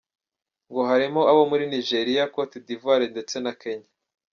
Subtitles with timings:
[0.69, 3.89] Ngo harimo abo muri Nigeria, Cote d’Ivoire ndetse na Kenya.